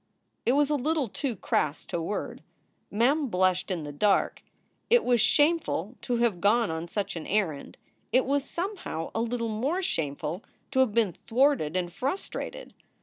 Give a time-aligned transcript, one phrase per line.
[0.47, 2.41] It was a little too crass to word.
[2.89, 4.41] Mem blushed in the dark.
[4.89, 7.77] It was shameful to have gone on such an errand.
[8.11, 12.73] It was somehow a little more shameful to have been thwarted and frustrated.